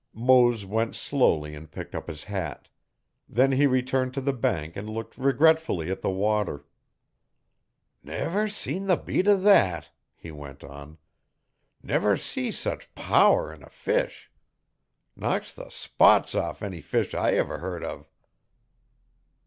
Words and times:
Mose 0.15 0.65
went 0.65 0.95
slowly 0.95 1.53
and 1.53 1.71
picked 1.71 1.93
up 1.93 2.07
his 2.07 2.23
hat. 2.23 2.69
Then 3.29 3.51
he 3.51 3.67
returned 3.67 4.15
to 4.15 4.21
the 4.21 4.33
bank 4.33 4.75
and 4.75 4.89
looked 4.89 5.15
regretfully 5.15 5.91
at 5.91 6.01
the 6.01 6.09
water. 6.09 6.65
'Never 8.01 8.47
see 8.47 8.79
the 8.79 8.97
beat 8.97 9.27
o' 9.27 9.39
thet,' 9.39 9.91
he 10.15 10.31
went 10.31 10.63
on. 10.63 10.97
'Never 11.83 12.17
see 12.17 12.49
sech 12.51 12.95
power 12.95 13.53
'n 13.53 13.61
a 13.61 13.69
fish. 13.69 14.31
Knocks 15.15 15.53
the 15.53 15.69
spots 15.69 16.33
off 16.33 16.63
any 16.63 16.81
fish 16.81 17.13
I 17.13 17.33
ever 17.33 17.59
hearn 17.59 17.83
of.' 17.85 18.09